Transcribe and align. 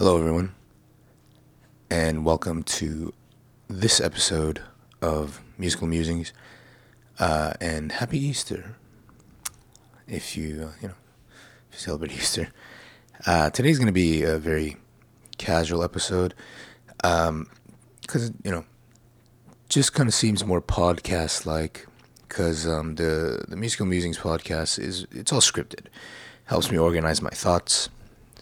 Hello, 0.00 0.16
everyone, 0.16 0.54
and 1.90 2.24
welcome 2.24 2.62
to 2.62 3.12
this 3.66 4.00
episode 4.00 4.62
of 5.02 5.40
Musical 5.58 5.88
Musings. 5.88 6.32
Uh, 7.18 7.54
and 7.60 7.90
happy 7.90 8.16
Easter, 8.16 8.76
if 10.06 10.36
you 10.36 10.68
uh, 10.68 10.72
you 10.80 10.86
know 10.86 10.94
you 11.72 11.78
celebrate 11.78 12.12
Easter. 12.16 12.52
Uh, 13.26 13.50
today's 13.50 13.76
going 13.76 13.88
to 13.88 13.92
be 13.92 14.22
a 14.22 14.38
very 14.38 14.76
casual 15.36 15.82
episode, 15.82 16.32
because 16.98 17.28
um, 17.28 17.48
you 18.44 18.52
know, 18.52 18.64
just 19.68 19.94
kind 19.94 20.08
of 20.08 20.14
seems 20.14 20.44
more 20.44 20.62
podcast 20.62 21.44
like. 21.44 21.88
Because 22.28 22.68
um, 22.68 22.94
the 22.94 23.44
the 23.48 23.56
Musical 23.56 23.86
Musings 23.86 24.18
podcast 24.18 24.78
is 24.78 25.08
it's 25.10 25.32
all 25.32 25.40
scripted, 25.40 25.86
helps 26.44 26.70
me 26.70 26.78
organize 26.78 27.20
my 27.20 27.30
thoughts 27.30 27.88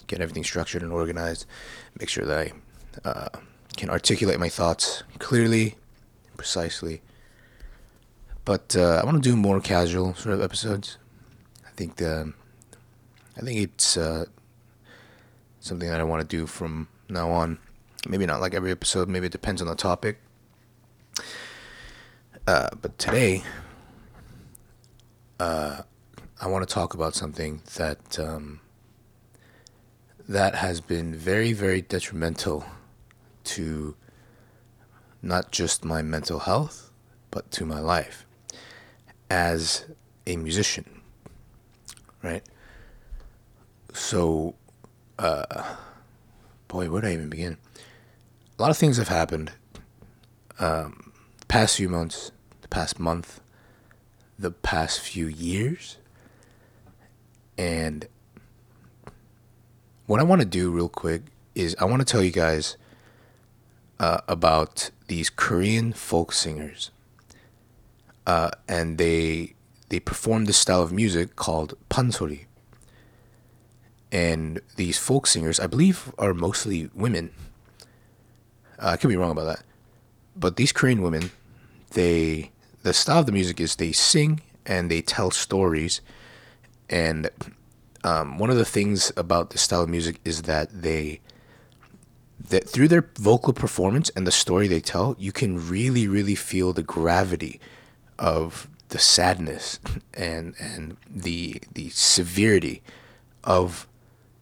get 0.07 0.21
everything 0.21 0.45
structured 0.45 0.83
and 0.83 0.93
organized, 0.93 1.47
make 1.99 2.09
sure 2.09 2.25
that 2.25 2.39
I 2.39 3.09
uh, 3.09 3.29
can 3.77 3.91
articulate 3.91 4.39
my 4.39 4.49
thoughts 4.49 5.03
clearly, 5.19 5.77
precisely. 6.37 7.03
But 8.45 8.77
uh, 8.77 9.01
I 9.03 9.05
want 9.05 9.23
to 9.23 9.29
do 9.29 9.37
more 9.37 9.61
casual 9.61 10.15
sort 10.15 10.35
of 10.35 10.41
episodes. 10.41 10.99
I 11.67 11.71
think 11.71 11.97
the, 11.97 12.33
I 13.37 13.41
think 13.41 13.61
it's 13.61 13.97
uh, 13.97 14.27
something 15.61 15.89
that 15.89 16.01
I 16.01 16.05
want 16.05 16.23
to 16.23 16.37
do 16.37 16.47
from 16.47 16.89
now 17.09 17.31
on. 17.31 17.59
Maybe 18.09 18.25
not 18.25 18.41
like 18.41 18.55
every 18.55 18.71
episode. 18.71 19.09
Maybe 19.09 19.27
it 19.27 19.33
depends 19.33 19.61
on 19.61 19.67
the 19.69 19.75
topic. 19.75 20.21
Uh, 22.47 22.69
but 22.81 22.97
today, 22.99 23.43
uh, 25.41 25.83
I 26.41 26.47
want 26.47 26.67
to 26.67 26.73
talk 26.73 26.95
about 26.95 27.15
something 27.15 27.63
that 27.75 28.19
um, 28.21 28.61
that 30.29 30.57
has 30.57 30.81
been 30.81 31.15
very, 31.15 31.53
very 31.53 31.83
detrimental 31.83 32.65
to 33.45 33.95
not 35.23 35.53
just 35.53 35.85
my 35.85 36.03
mental 36.03 36.41
health, 36.41 36.91
but 37.31 37.51
to 37.53 37.65
my 37.65 37.81
life 37.81 38.27
as 39.31 39.87
a 40.27 40.37
musician, 40.37 41.01
right? 42.23 42.43
So, 43.93 44.55
uh, 45.19 45.77
boy, 46.69 46.91
where 46.91 47.03
do 47.03 47.09
I 47.09 47.13
even 47.13 47.29
begin? 47.29 47.57
A 48.59 48.63
lot 48.63 48.71
of 48.71 48.77
things 48.77 48.97
have 48.97 49.09
happened. 49.09 49.53
Um, 50.59 51.13
the 51.39 51.47
past 51.47 51.77
few 51.77 51.89
months, 51.89 52.33
the 52.63 52.69
past 52.69 52.99
month, 52.99 53.41
the 54.39 54.51
past 54.51 55.01
few 55.01 55.27
years, 55.27 55.99
and 57.57 58.07
what 60.07 60.21
I 60.21 60.23
want 60.23 60.41
to 60.41 60.47
do 60.47 60.71
real 60.71 60.89
quick 60.89 61.23
is 61.55 61.77
I 61.79 61.85
want 61.85 62.01
to 62.01 62.11
tell 62.11 62.23
you 62.23 62.31
guys 62.31 62.77
uh, 63.99 64.21
about 64.29 64.91
these 65.09 65.31
Korean 65.31 65.93
folk 65.93 66.33
singers, 66.33 66.91
uh, 68.27 68.51
and 68.69 68.99
they 68.99 69.55
they 69.89 70.01
perform 70.01 70.45
this 70.45 70.59
style 70.59 70.83
of 70.83 70.93
music 70.93 71.37
called 71.37 71.75
pansori. 71.91 72.45
And 74.13 74.61
these 74.77 74.99
folk 74.99 75.27
singers, 75.27 75.59
I 75.59 75.67
believe, 75.67 76.13
are 76.19 76.33
mostly 76.33 76.89
women. 76.95 77.31
Uh, 78.79 78.91
I 78.91 78.97
could 78.97 79.09
be 79.09 79.17
wrong 79.17 79.33
about 79.33 79.45
that, 79.45 79.65
but 80.37 80.57
these 80.57 80.73
Korean 80.73 81.03
women, 81.03 81.31
they 81.91 82.51
the 82.83 82.93
style 82.93 83.21
of 83.21 83.27
the 83.27 83.33
music 83.33 83.61
is 83.61 83.77
they 83.77 83.93
sing 83.93 84.43
and 84.65 84.91
they 84.91 85.03
tell 85.03 85.31
stories, 85.31 86.01
and 86.89 87.31
um, 88.05 88.39
one 88.39 88.51
of 88.51 88.57
the 88.57 88.65
things 88.65 89.13
about 89.17 89.51
this 89.51 89.63
style 89.63 89.83
of 89.83 89.89
music 89.89 90.21
is 90.25 90.43
that 90.43 90.83
they 90.83 91.21
that 92.39 92.69
through 92.69 92.89
their 92.89 93.09
vocal 93.19 93.53
performance 93.53 94.11
and 94.11 94.27
the 94.27 94.33
story 94.33 94.69
they 94.69 94.81
tell, 94.81 95.17
you 95.19 95.33
can 95.33 95.69
really, 95.69 96.07
really 96.07 96.35
feel 96.35 96.73
the 96.73 96.83
gravity 96.83 97.61
of 98.19 98.69
the 98.89 98.99
sadness 98.99 99.81
and 100.15 100.55
and 100.59 100.97
the 101.09 101.61
the 101.73 101.89
severity 101.91 102.83
of 103.45 103.87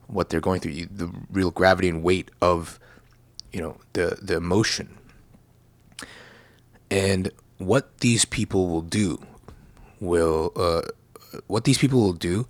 what 0.06 0.28
they're 0.28 0.40
going 0.40 0.60
through, 0.60 0.86
the 0.86 1.10
real 1.30 1.50
gravity 1.50 1.88
and 1.88 2.02
weight 2.02 2.30
of 2.40 2.78
you 3.52 3.60
know 3.60 3.76
the 3.92 4.18
the 4.20 4.36
emotion. 4.36 4.96
And 6.90 7.32
what 7.58 7.98
these 7.98 8.24
people 8.24 8.68
will 8.68 8.82
do 8.82 9.24
will 10.00 10.52
uh, 10.56 10.82
what 11.46 11.64
these 11.64 11.78
people 11.78 12.00
will 12.00 12.12
do 12.12 12.46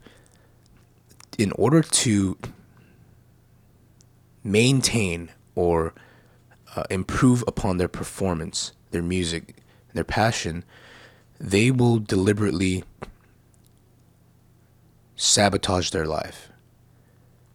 in 1.39 1.53
order 1.53 1.83
to 1.83 2.37
maintain 4.43 5.31
or 5.55 5.95
uh, 6.77 6.85
improve 6.91 7.45
upon 7.47 7.79
their 7.79 7.89
performance, 7.89 8.73
their 8.91 9.03
music, 9.03 9.57
their 9.93 10.05
passion, 10.05 10.65
they 11.41 11.71
will 11.71 11.99
deliberately 11.99 12.85
sabotage 15.17 15.91
their 15.91 16.07
life. 16.07 16.51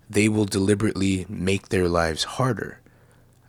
They 0.09 0.27
will 0.27 0.45
deliberately 0.45 1.25
make 1.29 1.69
their 1.69 1.87
lives 1.87 2.23
harder. 2.23 2.79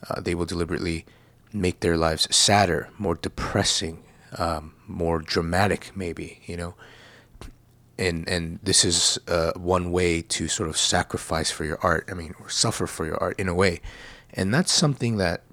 Uh, 0.08 0.20
they 0.20 0.34
will 0.34 0.44
deliberately 0.44 1.06
make 1.52 1.80
their 1.80 1.96
lives 1.96 2.34
sadder, 2.34 2.90
more 2.98 3.14
depressing, 3.14 4.02
um, 4.36 4.74
more 4.86 5.18
dramatic, 5.20 5.90
maybe, 5.94 6.40
you 6.46 6.56
know 6.56 6.74
and 8.00 8.26
and 8.28 8.58
this 8.62 8.84
is 8.84 9.18
uh, 9.28 9.52
one 9.54 9.92
way 9.92 10.22
to 10.22 10.48
sort 10.48 10.68
of 10.68 10.76
sacrifice 10.76 11.50
for 11.50 11.64
your 11.64 11.78
art. 11.82 12.08
I 12.10 12.14
mean, 12.14 12.34
or 12.40 12.48
suffer 12.48 12.86
for 12.86 13.06
your 13.06 13.22
art 13.22 13.38
in 13.38 13.48
a 13.48 13.54
way, 13.54 13.80
and 14.32 14.52
that's 14.52 14.72
something 14.72 15.18
that 15.18 15.44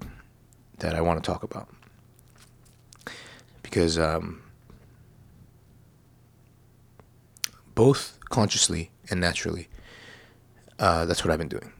that 0.78 0.94
I 0.94 1.00
want 1.02 1.22
to 1.22 1.30
talk 1.30 1.42
about 1.42 1.68
because 3.62 3.98
um, 3.98 4.40
both 7.74 8.18
consciously 8.30 8.90
and 9.10 9.20
naturally, 9.20 9.68
uh, 10.78 11.04
that's 11.04 11.24
what 11.24 11.30
I've 11.30 11.38
been 11.38 11.48
doing, 11.48 11.72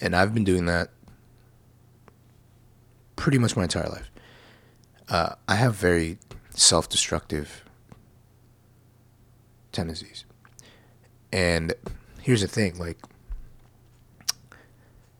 and 0.00 0.14
I've 0.14 0.34
been 0.34 0.44
doing 0.44 0.66
that 0.66 0.90
pretty 3.16 3.38
much 3.38 3.56
my 3.56 3.62
entire 3.62 3.88
life. 3.88 4.10
Uh, 5.08 5.34
I 5.48 5.56
have 5.56 5.74
very 5.74 6.18
self-destructive 6.50 7.64
tendencies. 9.72 10.24
And 11.32 11.74
here's 12.20 12.42
the 12.42 12.48
thing 12.48 12.78
like, 12.78 12.98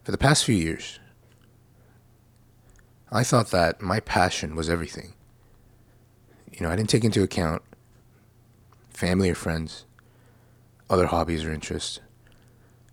for 0.03 0.13
the 0.13 0.19
past 0.19 0.45
few 0.45 0.57
years, 0.57 0.99
I 3.13 3.25
thought 3.25 3.51
that 3.51 3.81
my 3.81 4.01
passion 4.01 4.55
was 4.55 4.69
everything. 4.69 5.15
You 6.53 6.67
know, 6.67 6.73
I 6.73 6.77
didn't 6.77 6.91
take 6.91 7.05
into 7.05 7.23
account 7.23 7.63
family 8.91 9.31
or 9.31 9.35
friends, 9.35 9.85
other 10.89 11.07
hobbies 11.07 11.45
or 11.45 11.53
interests, 11.53 12.01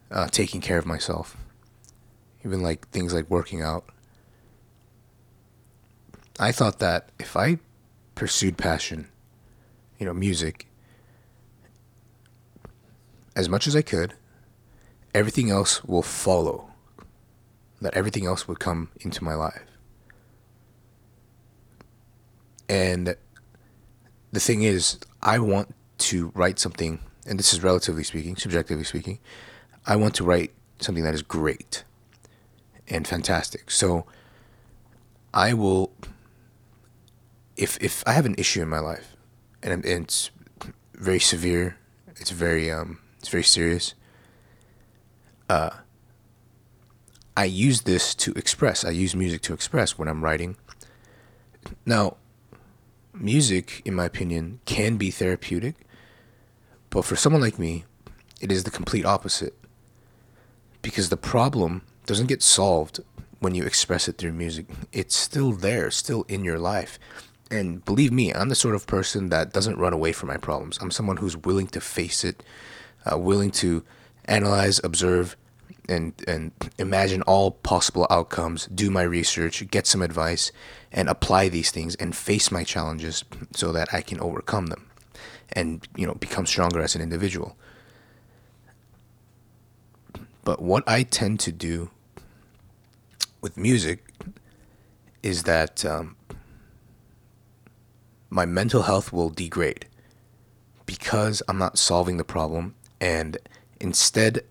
uh, 0.10 0.28
taking 0.28 0.62
care 0.62 0.78
of 0.78 0.86
myself, 0.86 1.36
even 2.46 2.64
like 2.64 2.88
things 2.90 3.14
like 3.14 3.30
working 3.30 3.62
out. 3.62 3.90
I 6.40 6.52
thought 6.52 6.80
that 6.80 7.10
if 7.20 7.36
I 7.36 7.58
pursued 8.16 8.58
passion, 8.58 9.08
you 10.00 10.06
know, 10.06 10.14
music, 10.14 10.68
as 13.38 13.48
much 13.48 13.68
as 13.68 13.76
I 13.76 13.84
could, 13.84 14.16
everything 15.14 15.52
else 15.52 15.84
will 15.84 16.02
follow. 16.02 16.72
That 17.80 17.94
everything 17.94 18.26
else 18.26 18.48
would 18.48 18.60
come 18.60 18.90
into 19.00 19.24
my 19.24 19.36
life. 19.36 19.62
And 22.68 23.16
the 24.32 24.40
thing 24.40 24.64
is, 24.64 25.00
I 25.22 25.38
want 25.38 25.76
to 26.00 26.32
write 26.34 26.58
something, 26.58 27.00
and 27.28 27.38
this 27.38 27.54
is 27.54 27.62
relatively 27.62 28.04
speaking, 28.04 28.36
subjectively 28.36 28.84
speaking, 28.84 29.20
I 29.86 29.96
want 29.96 30.16
to 30.16 30.24
write 30.24 30.52
something 30.80 31.04
that 31.04 31.14
is 31.14 31.22
great 31.22 31.84
and 32.88 33.08
fantastic. 33.08 33.70
So 33.70 34.08
I 35.32 35.54
will, 35.54 35.92
if 37.56 37.78
if 37.82 38.04
I 38.08 38.14
have 38.14 38.26
an 38.26 38.36
issue 38.40 38.64
in 38.64 38.70
my 38.70 38.80
life, 38.80 39.16
and 39.62 39.86
it's 39.86 40.32
very 40.96 41.20
severe, 41.20 41.78
it's 42.16 42.32
very 42.32 42.72
um, 42.72 43.00
it's 43.28 43.32
very 43.34 43.44
serious. 43.44 43.94
Uh, 45.50 45.72
I 47.36 47.44
use 47.44 47.82
this 47.82 48.16
to 48.16 48.32
express. 48.36 48.86
I 48.86 48.92
use 48.92 49.18
music 49.18 49.42
to 49.42 49.54
express 49.54 49.98
when 49.98 50.08
I'm 50.08 50.24
writing. 50.24 50.56
Now, 51.86 52.16
music, 53.14 53.82
in 53.84 53.96
my 53.96 54.06
opinion, 54.06 54.62
can 54.64 54.96
be 54.96 55.12
therapeutic, 55.12 55.76
but 56.90 57.04
for 57.04 57.18
someone 57.18 57.42
like 57.42 57.60
me, 57.60 57.84
it 58.40 58.50
is 58.50 58.64
the 58.64 58.72
complete 58.72 59.06
opposite. 59.06 59.58
Because 60.82 61.10
the 61.10 61.18
problem 61.18 61.82
doesn't 62.06 62.28
get 62.28 62.42
solved 62.42 63.02
when 63.40 63.56
you 63.56 63.66
express 63.66 64.08
it 64.08 64.18
through 64.18 64.32
music. 64.32 64.68
It's 64.94 65.18
still 65.18 65.52
there, 65.52 65.92
still 65.92 66.24
in 66.30 66.46
your 66.46 66.60
life. 66.60 66.98
And 67.52 67.84
believe 67.84 68.14
me, 68.14 68.34
I'm 68.34 68.48
the 68.48 68.56
sort 68.56 68.76
of 68.76 68.88
person 68.88 69.28
that 69.32 69.52
doesn't 69.52 69.78
run 69.78 69.92
away 69.92 70.14
from 70.14 70.28
my 70.28 70.38
problems. 70.38 70.78
I'm 70.80 70.92
someone 70.92 71.18
who's 71.18 71.36
willing 71.36 71.68
to 71.68 71.82
face 71.82 72.24
it 72.24 72.42
uh, 73.12 73.18
willing 73.18 73.52
to 73.52 73.84
analyze, 74.26 74.80
observe, 74.84 75.36
and 75.90 76.14
and 76.28 76.52
imagine 76.78 77.22
all 77.24 77.52
possible 77.52 78.06
outcomes, 78.10 78.68
do 78.68 78.92
my 78.92 79.04
research, 79.04 79.66
get 79.72 79.88
some 79.88 80.02
advice, 80.02 80.52
and 80.92 81.10
apply 81.10 81.50
these 81.50 81.72
things 81.72 81.96
and 81.96 82.16
face 82.16 82.52
my 82.52 82.64
challenges 82.64 83.24
so 83.56 83.72
that 83.72 83.94
I 83.94 84.02
can 84.02 84.20
overcome 84.20 84.68
them 84.68 84.88
and 85.54 85.88
you 85.96 86.06
know 86.06 86.16
become 86.16 86.46
stronger 86.46 86.82
as 86.82 86.96
an 86.96 87.02
individual. 87.02 87.56
But 90.44 90.62
what 90.62 90.84
I 90.88 91.04
tend 91.04 91.40
to 91.42 91.52
do 91.52 91.90
with 93.42 93.58
music 93.58 94.06
is 95.22 95.44
that 95.44 95.84
um, 95.84 96.16
my 98.30 98.46
mental 98.46 98.84
health 98.84 99.12
will 99.12 99.30
degrade 99.30 99.88
because 100.86 101.44
I'm 101.50 101.58
not 101.58 101.78
solving 101.78 102.16
the 102.16 102.24
problem, 102.24 102.76
and 103.00 103.38
instead, 103.80 104.44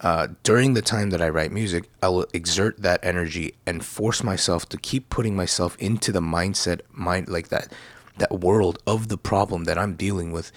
uh, 0.00 0.28
during 0.42 0.74
the 0.74 0.82
time 0.82 1.10
that 1.10 1.22
I 1.22 1.28
write 1.28 1.52
music, 1.52 1.88
I 2.02 2.08
will 2.08 2.26
exert 2.32 2.82
that 2.82 3.00
energy 3.04 3.54
and 3.64 3.84
force 3.84 4.24
myself 4.24 4.68
to 4.70 4.76
keep 4.76 5.08
putting 5.08 5.36
myself 5.36 5.76
into 5.78 6.10
the 6.10 6.20
mindset, 6.20 6.80
mind 6.90 7.28
like 7.28 7.48
that, 7.48 7.72
that 8.18 8.40
world 8.40 8.80
of 8.86 9.08
the 9.08 9.16
problem 9.16 9.64
that 9.64 9.78
I'm 9.78 9.94
dealing 9.94 10.32
with, 10.32 10.50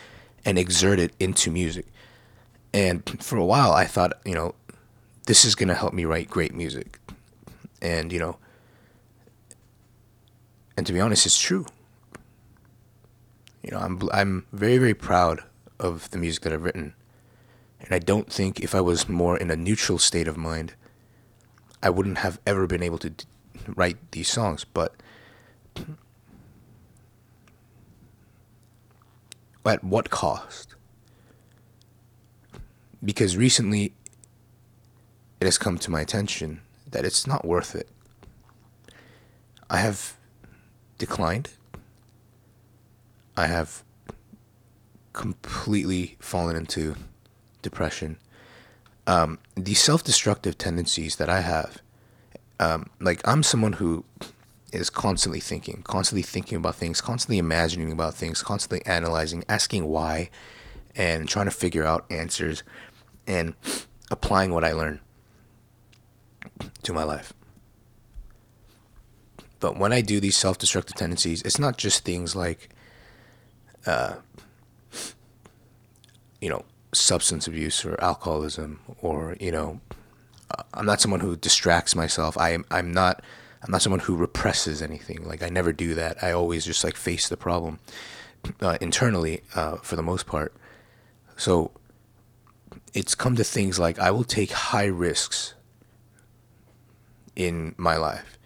and 0.43 0.57
exert 0.57 0.99
it 0.99 1.13
into 1.19 1.51
music. 1.51 1.85
And 2.73 3.23
for 3.23 3.37
a 3.37 3.45
while, 3.45 3.71
I 3.71 3.85
thought, 3.85 4.13
you 4.25 4.33
know, 4.33 4.55
this 5.27 5.45
is 5.45 5.55
to 5.55 5.73
help 5.73 5.93
me 5.93 6.05
write 6.05 6.29
great 6.29 6.53
music. 6.53 6.99
And, 7.81 8.11
you 8.11 8.19
know, 8.19 8.37
and 10.75 10.85
to 10.87 10.91
be 10.91 10.99
honest, 10.99 11.25
it's 11.25 11.39
true. 11.39 11.67
You 13.61 13.71
know, 13.71 13.77
I'm, 13.77 14.01
I'm 14.11 14.45
very, 14.51 14.79
very 14.79 14.93
proud 14.93 15.43
of 15.79 16.09
the 16.09 16.17
music 16.17 16.43
that 16.43 16.51
I've 16.53 16.63
written. 16.63 16.94
And 17.85 17.93
I 17.93 17.99
don't 17.99 18.31
think 18.31 18.59
if 18.59 18.73
I 18.73 18.81
was 18.81 19.07
more 19.07 19.37
in 19.37 19.51
a 19.51 19.55
neutral 19.55 19.99
state 19.99 20.27
of 20.27 20.37
mind, 20.37 20.73
I 21.83 21.91
wouldn't 21.91 22.17
have 22.19 22.39
ever 22.45 22.65
been 22.65 22.81
able 22.81 22.97
to 22.97 23.11
d- 23.11 23.25
write 23.67 23.97
these 24.11 24.27
songs. 24.27 24.65
But 24.65 24.95
at 29.65 29.83
what 29.83 30.09
cost? 30.09 30.73
Because 33.03 33.37
recently 33.37 33.93
it 35.39 35.45
has 35.45 35.59
come 35.59 35.77
to 35.77 35.91
my 35.91 36.01
attention 36.01 36.61
that 36.89 37.05
it's 37.05 37.27
not 37.27 37.45
worth 37.45 37.75
it. 37.75 37.87
I 39.69 39.77
have 39.77 40.17
declined. 40.97 41.49
I 43.37 43.45
have 43.45 43.83
completely 45.13 46.17
fallen 46.19 46.55
into 46.55 46.95
depression. 47.65 48.17
Um, 49.07 49.39
these 49.55 49.81
self 49.81 50.03
destructive 50.03 50.57
tendencies 50.57 51.17
that 51.17 51.29
I 51.29 51.41
have, 51.41 51.81
um, 52.59 52.89
like, 53.01 53.27
I'm 53.27 53.43
someone 53.43 53.73
who 53.73 54.05
is 54.71 54.89
constantly 54.89 55.39
thinking, 55.39 55.81
constantly 55.83 56.21
thinking 56.21 56.57
about 56.57 56.75
things, 56.75 57.01
constantly 57.01 57.37
imagining 57.37 57.91
about 57.91 58.13
things, 58.15 58.41
constantly 58.41 58.85
analyzing, 58.85 59.43
asking 59.49 59.85
why, 59.85 60.29
and 60.95 61.27
trying 61.27 61.45
to 61.45 61.51
figure 61.51 61.83
out 61.83 62.05
answers 62.09 62.63
and 63.27 63.53
applying 64.11 64.53
what 64.53 64.63
I 64.63 64.71
learn 64.71 64.99
to 66.83 66.93
my 66.93 67.03
life. 67.03 67.33
But 69.59 69.77
when 69.79 69.91
I 69.91 70.01
do 70.01 70.19
these 70.19 70.37
self 70.37 70.57
destructive 70.57 70.95
tendencies, 70.95 71.41
it's 71.41 71.59
not 71.59 71.77
just 71.77 72.05
things 72.05 72.35
like, 72.35 72.69
uh, 73.85 74.15
you 76.39 76.49
know, 76.49 76.63
substance 76.95 77.47
abuse 77.47 77.85
or 77.85 77.99
alcoholism 78.01 78.79
or, 79.01 79.37
you 79.39 79.51
know, 79.51 79.79
I'm 80.73 80.85
not 80.85 81.01
someone 81.01 81.19
who 81.19 81.35
distracts 81.35 81.95
myself. 81.95 82.37
I 82.37 82.51
am, 82.51 82.65
I'm 82.71 82.91
not, 82.93 83.23
I'm 83.63 83.71
not 83.71 83.81
someone 83.81 84.01
who 84.01 84.15
represses 84.15 84.81
anything. 84.81 85.27
Like 85.27 85.41
I 85.43 85.49
never 85.49 85.73
do 85.73 85.95
that. 85.95 86.23
I 86.23 86.31
always 86.31 86.65
just 86.65 86.83
like 86.83 86.95
face 86.95 87.27
the 87.27 87.37
problem 87.37 87.79
uh, 88.61 88.77
internally 88.79 89.41
uh, 89.55 89.77
for 89.77 89.95
the 89.95 90.03
most 90.03 90.27
part. 90.27 90.53
So 91.35 91.71
it's 92.93 93.15
come 93.15 93.35
to 93.35 93.43
things 93.43 93.79
like 93.79 93.99
I 93.99 94.11
will 94.11 94.23
take 94.23 94.51
high 94.51 94.85
risks 94.85 95.53
in 97.35 97.75
my 97.77 97.97
life. 97.97 98.37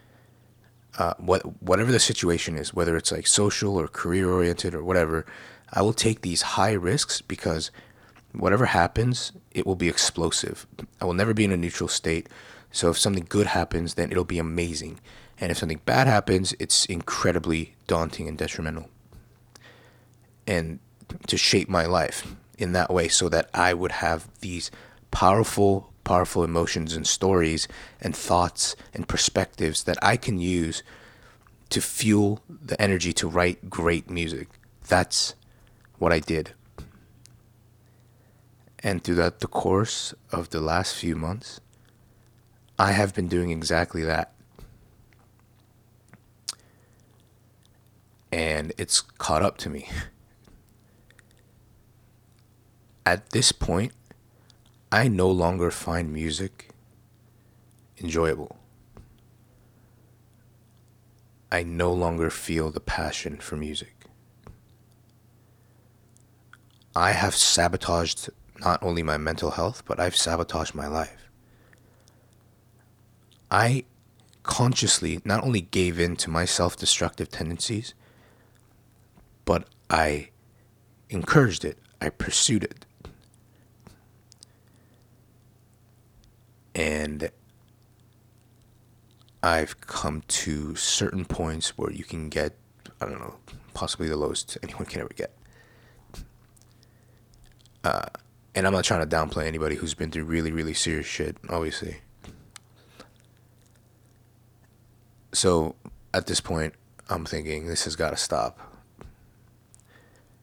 Uh, 0.98 1.14
what 1.18 1.62
whatever 1.62 1.92
the 1.92 2.00
situation 2.00 2.58
is, 2.58 2.74
whether 2.74 2.98
it's 2.98 3.12
like 3.12 3.28
social 3.28 3.78
or 3.78 3.88
career 3.88 4.30
oriented 4.30 4.74
or 4.74 4.84
whatever, 4.84 5.26
I 5.72 5.82
will 5.82 5.94
take 5.94 6.22
these 6.22 6.42
high 6.42 6.74
risks 6.74 7.22
because 7.22 7.72
whatever 8.34 8.68
happens, 8.68 9.32
it 9.52 9.66
will 9.66 9.76
be 9.76 9.90
explosive. 9.90 10.68
I 11.02 11.06
will 11.06 11.14
never 11.14 11.34
be 11.34 11.44
in 11.44 11.52
a 11.52 11.58
neutral 11.58 11.90
state. 11.90 12.28
So 12.72 12.90
if 12.90 12.98
something 12.98 13.26
good 13.28 13.48
happens, 13.48 13.96
then 13.96 14.12
it'll 14.12 14.24
be 14.24 14.40
amazing. 14.40 15.00
And 15.40 15.52
if 15.52 15.58
something 15.58 15.82
bad 15.86 16.08
happens, 16.08 16.54
it's 16.60 16.86
incredibly 16.86 17.76
daunting 17.88 18.28
and 18.28 18.38
detrimental. 18.38 18.90
And 20.46 20.80
to 21.28 21.38
shape 21.38 21.70
my 21.70 21.86
life 21.86 22.36
in 22.58 22.74
that 22.74 22.92
way 22.92 23.08
so 23.08 23.30
that 23.30 23.50
I 23.54 23.74
would 23.74 23.94
have 23.94 24.28
these 24.42 24.70
powerful 25.12 25.92
powerful 26.10 26.44
emotions 26.44 26.96
and 26.96 27.06
stories 27.06 27.68
and 28.02 28.16
thoughts 28.16 28.76
and 28.96 29.08
perspectives 29.08 29.84
that 29.84 29.98
I 30.02 30.18
can 30.18 30.40
use 30.40 30.82
to 31.70 31.82
fuel 31.82 32.42
the 32.50 32.82
energy 32.82 33.14
to 33.14 33.28
write 33.28 33.70
great 33.70 34.10
music. 34.10 34.48
That's 34.88 35.36
what 36.00 36.12
I 36.12 36.20
did. 36.20 36.54
And 38.82 39.04
throughout 39.04 39.40
the 39.40 39.48
course 39.48 40.14
of 40.32 40.50
the 40.50 40.62
last 40.62 40.96
few 40.96 41.16
months, 41.16 41.60
I 42.78 42.94
have 42.94 43.14
been 43.14 43.28
doing 43.28 43.52
exactly 43.52 44.04
that. 44.04 44.32
And 48.32 48.72
it's 48.78 49.02
caught 49.02 49.42
up 49.42 49.58
to 49.60 49.70
me. 49.70 49.90
At 53.06 53.32
this 53.32 53.52
point, 53.52 53.92
I 54.92 55.08
no 55.08 55.30
longer 55.30 55.72
find 55.72 56.14
music 56.14 56.70
enjoyable. 57.98 58.56
I 61.52 61.64
no 61.64 61.92
longer 61.92 62.30
feel 62.30 62.70
the 62.70 62.80
passion 62.80 63.38
for 63.38 63.58
music. 63.58 63.96
I 66.96 67.12
have 67.12 67.36
sabotaged 67.36 68.30
not 68.62 68.82
only 68.84 69.04
my 69.04 69.18
mental 69.18 69.52
health, 69.52 69.84
but 69.86 70.00
I've 70.00 70.16
sabotaged 70.16 70.76
my 70.76 70.88
life. 70.88 71.30
I 73.52 73.86
consciously 74.44 75.20
not 75.26 75.44
only 75.44 75.62
gave 75.62 76.00
in 76.00 76.16
to 76.18 76.30
my 76.30 76.46
self 76.46 76.78
destructive 76.78 77.30
tendencies, 77.30 77.94
but 79.46 79.68
I 79.90 80.30
encouraged 81.10 81.66
it, 81.66 81.80
I 82.00 82.10
pursued 82.10 82.64
it. 82.64 82.86
and 86.80 87.30
I've 89.44 89.82
come 89.82 90.24
to 90.28 90.76
certain 90.76 91.26
points 91.26 91.78
where 91.78 91.92
you 91.92 92.06
can 92.06 92.30
get, 92.30 92.56
I 93.02 93.06
don't 93.06 93.20
know, 93.20 93.36
possibly 93.74 94.08
the 94.08 94.16
lowest 94.16 94.58
anyone 94.64 94.86
can 94.86 95.02
ever 95.02 95.14
get. 95.14 95.36
Uh, 97.84 98.06
and 98.60 98.68
I'm 98.68 98.74
not 98.74 98.84
trying 98.84 99.08
to 99.08 99.16
downplay 99.16 99.46
anybody 99.46 99.76
who's 99.76 99.94
been 99.94 100.12
through 100.12 100.26
really, 100.26 100.52
really 100.52 100.74
serious 100.74 101.06
shit, 101.06 101.38
obviously. 101.48 102.00
So 105.32 105.76
at 106.14 106.28
this 106.28 106.42
point, 106.42 106.74
I'm 107.10 107.24
thinking 107.24 107.68
this 107.68 107.86
has 107.86 107.96
got 107.96 108.10
to 108.10 108.18
stop. 108.18 108.60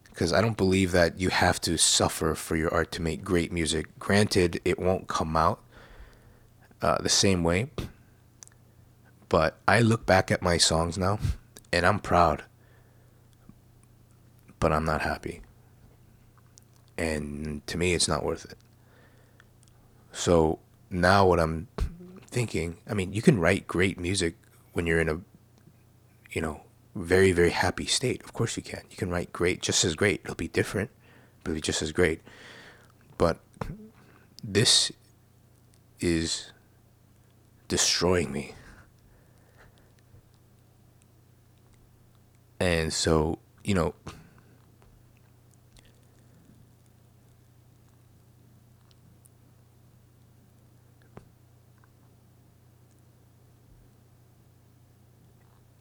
Because 0.09 0.33
I 0.33 0.41
don't 0.41 0.57
believe 0.57 0.93
that 0.93 1.19
you 1.19 1.29
have 1.29 1.61
to 1.61 1.77
suffer 1.77 2.33
for 2.33 2.55
your 2.55 2.73
art 2.73 2.91
to 2.93 3.03
make 3.03 3.23
great 3.23 3.51
music. 3.51 3.85
Granted, 3.99 4.61
it 4.65 4.79
won't 4.79 5.07
come 5.07 5.37
out 5.37 5.59
uh, 6.81 6.97
the 6.99 7.09
same 7.09 7.43
way. 7.43 7.69
But 9.29 9.59
I 9.67 9.81
look 9.81 10.07
back 10.07 10.31
at 10.31 10.41
my 10.41 10.57
songs 10.57 10.97
now 10.97 11.19
and 11.71 11.85
I'm 11.85 11.99
proud, 11.99 12.45
but 14.59 14.73
I'm 14.73 14.85
not 14.85 15.01
happy. 15.01 15.41
And 16.97 17.65
to 17.67 17.77
me, 17.77 17.93
it's 17.93 18.07
not 18.07 18.23
worth 18.25 18.45
it. 18.45 18.57
So 20.11 20.59
now, 20.89 21.27
what 21.27 21.39
I'm 21.39 21.67
thinking, 22.25 22.77
I 22.89 22.93
mean, 22.93 23.13
you 23.13 23.21
can 23.21 23.39
write 23.39 23.67
great 23.67 23.99
music 23.99 24.35
when 24.73 24.87
you're 24.87 24.99
in 24.99 25.09
a, 25.09 25.19
you 26.31 26.41
know, 26.41 26.61
very, 26.95 27.31
very 27.31 27.51
happy 27.51 27.85
state. 27.85 28.23
Of 28.23 28.33
course 28.33 28.57
you 28.57 28.63
can. 28.63 28.81
You 28.89 28.97
can 28.97 29.09
write 29.09 29.31
great, 29.31 29.61
just 29.61 29.85
as 29.85 29.95
great. 29.95 30.21
It'll 30.23 30.35
be 30.35 30.47
different, 30.47 30.89
but 31.43 31.51
it'll 31.51 31.57
be 31.57 31.61
just 31.61 31.81
as 31.81 31.91
great. 31.91 32.21
But 33.17 33.39
this 34.43 34.91
is 35.99 36.51
destroying 37.67 38.31
me. 38.31 38.55
And 42.59 42.91
so, 42.91 43.37
you 43.63 43.75
know, 43.75 43.93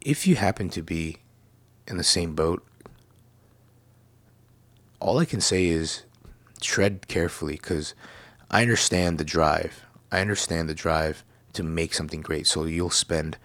if 0.07 0.25
you 0.25 0.37
happen 0.37 0.69
to 0.69 0.83
be 0.83 1.17
in 1.89 1.97
the 1.97 2.05
same 2.05 2.37
boat, 2.37 2.65
all 5.01 5.19
I 5.19 5.25
can 5.25 5.41
say 5.41 5.67
is 5.67 6.05
tread 6.61 7.09
carefully 7.09 7.55
because 7.55 7.93
I 8.49 8.63
understand 8.63 9.19
the 9.19 9.25
drive. 9.25 9.85
I 10.13 10.21
understand 10.21 10.69
the 10.69 10.75
drive 10.75 11.25
to 11.55 11.65
make 11.65 11.93
something 11.93 12.21
great. 12.21 12.47
So 12.47 12.65
you'll 12.67 12.89
spend 12.89 13.37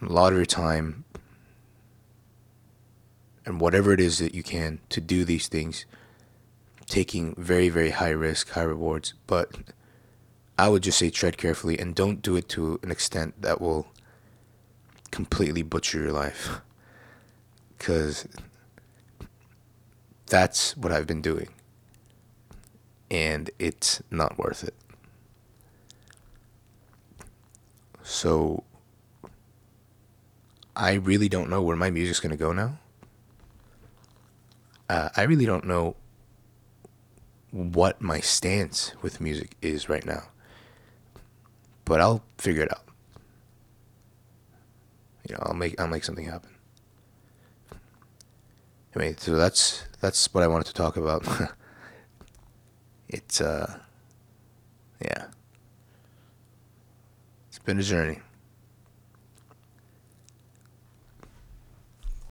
a 0.00 0.04
lot 0.04 0.32
of 0.32 0.38
your 0.38 0.46
time 0.46 1.04
and 3.44 3.60
whatever 3.60 3.92
it 3.92 3.98
is 3.98 4.18
that 4.20 4.36
you 4.36 4.44
can 4.44 4.78
to 4.90 5.00
do 5.00 5.24
these 5.24 5.48
things, 5.48 5.84
taking 6.86 7.34
very, 7.34 7.70
very 7.70 7.90
high 7.90 8.10
risk, 8.10 8.50
high 8.50 8.62
rewards. 8.62 9.14
But 9.26 9.50
I 10.56 10.68
would 10.68 10.84
just 10.84 10.98
say 10.98 11.10
tread 11.10 11.36
carefully 11.36 11.76
and 11.76 11.92
don't 11.92 12.22
do 12.22 12.36
it 12.36 12.48
to 12.50 12.78
an 12.84 12.92
extent 12.92 13.42
that 13.42 13.60
will 13.60 13.88
completely 15.10 15.62
butcher 15.62 15.98
your 15.98 16.12
life. 16.12 16.60
Because 17.76 18.26
that's 20.26 20.76
what 20.76 20.92
I've 20.92 21.06
been 21.06 21.22
doing. 21.22 21.48
And 23.10 23.50
it's 23.58 24.02
not 24.10 24.38
worth 24.38 24.64
it. 24.64 24.74
So 28.02 28.64
I 30.74 30.94
really 30.94 31.28
don't 31.28 31.48
know 31.48 31.62
where 31.62 31.76
my 31.76 31.90
music's 31.90 32.20
going 32.20 32.30
to 32.30 32.36
go 32.36 32.52
now. 32.52 32.78
Uh, 34.88 35.08
I 35.16 35.22
really 35.22 35.46
don't 35.46 35.64
know 35.64 35.96
what 37.50 38.00
my 38.00 38.20
stance 38.20 38.92
with 39.02 39.20
music 39.20 39.56
is 39.62 39.88
right 39.88 40.04
now. 40.04 40.24
But 41.84 42.00
I'll 42.00 42.22
figure 42.38 42.62
it 42.62 42.70
out. 42.72 42.85
You 45.28 45.34
know, 45.34 45.42
I'll 45.42 45.54
make 45.54 45.78
I'll 45.80 45.88
make 45.88 46.04
something 46.04 46.26
happen. 46.26 46.50
I 48.94 48.98
mean, 48.98 49.18
so 49.18 49.34
that's 49.34 49.84
that's 50.00 50.32
what 50.32 50.42
I 50.42 50.46
wanted 50.46 50.66
to 50.66 50.74
talk 50.74 50.96
about. 50.96 51.26
it's 53.08 53.40
uh 53.40 53.78
yeah. 55.00 55.26
It's 57.48 57.58
been 57.58 57.78
a 57.78 57.82
journey. 57.82 58.20